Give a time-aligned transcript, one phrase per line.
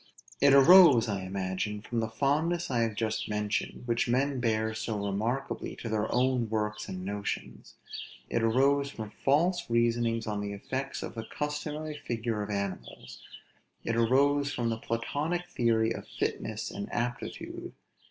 [0.41, 4.97] It arose, I imagine, from the fondness I have just mentioned, which men bear so
[5.05, 7.75] remarkably to their own works and notions;
[8.27, 13.21] it arose from false reasonings on the effects of the customary figure of animals;
[13.83, 17.73] it arose from the Platonic theory of fitness and aptitude.